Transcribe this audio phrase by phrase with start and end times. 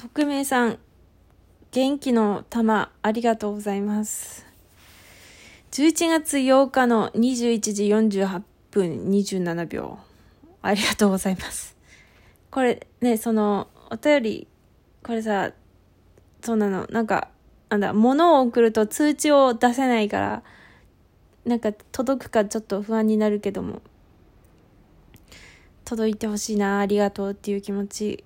[0.00, 0.78] 匿名さん、
[1.72, 4.46] 元気の玉、ありがとうございます。
[5.72, 9.98] 11月8日の21時48分27秒。
[10.62, 11.76] ありがとうございます。
[12.50, 14.48] これね、その、お便り、
[15.02, 15.52] これさ、
[16.40, 17.28] そうなの、なんか、
[17.68, 20.42] なんだ、物を送ると通知を出せないから、
[21.44, 23.82] なんか届くかちょっと不安になるけども、
[25.84, 28.24] 届いてほしいな、ありがとうっていう気持ち。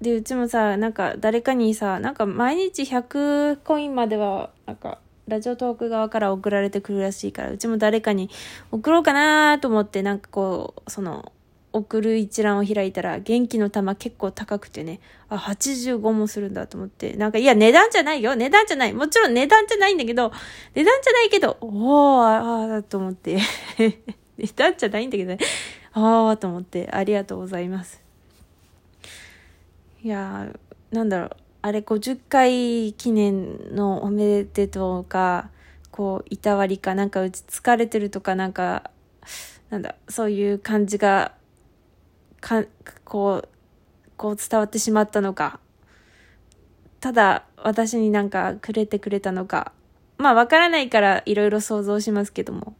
[0.00, 8.30] で、うちもさ、なんか誰かにさ、なんか毎日100コインまでは、なんか、ラジオトーク側から送られてくるらしいから、うちも誰かに
[8.70, 11.32] 送ろうかなと思って、なんかこう、その、
[11.72, 20.32] 送る一覧を開いたら、元気の玉結構高くてね、あ、85もするんだと思って、なんか、いや、値段じゃないよ値段じゃないもちろん値段じゃないんだけど、
[20.74, 23.38] 値段じゃないけど、おー、あー、と思って、
[24.38, 25.38] 値段じゃないんだけどね、
[25.92, 28.05] あー、と思って、ありがとうございます。
[30.06, 30.46] いや、
[30.92, 31.30] なんだろう、
[31.62, 35.50] あれ50回記念のおめでとうか、
[35.90, 38.92] こう、いたわりか、なんかうち疲れてるとか、なんか、
[39.68, 41.34] なんだ、そういう感じが、
[42.40, 42.62] か、
[43.04, 43.48] こう、
[44.16, 45.58] こう伝わってしまったのか、
[47.00, 49.72] ただ私になんかくれてくれたのか、
[50.18, 52.76] まあわからないからいろいろ想像しますけども、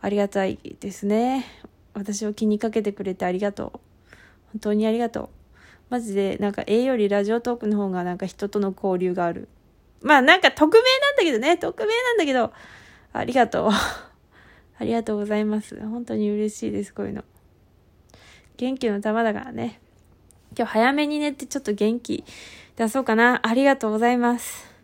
[0.00, 1.44] ありがたいですね。
[1.92, 3.80] 私を気にかけてくれてありがとう。
[4.52, 5.45] 本当にありがとう。
[5.88, 9.48] マジで、なんか、絵よりラジオトークの方がなんか人との交流がある。
[10.02, 12.52] まあなんか匿名なんだけどね、匿名なんだけど、
[13.12, 13.70] ありがとう。
[14.78, 15.80] ありがとうございます。
[15.80, 17.24] 本当に嬉しいです、こういうの。
[18.56, 19.80] 元気の玉だからね。
[20.56, 22.24] 今日早めに寝てちょっと元気
[22.76, 23.40] 出そうかな。
[23.42, 24.75] ありがとうございます。